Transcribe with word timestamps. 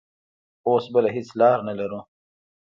اوس 0.67 0.85
بله 0.93 1.09
هېڅ 1.15 1.29
لار 1.39 1.57
نه 1.67 1.73
لرو. 1.79 1.99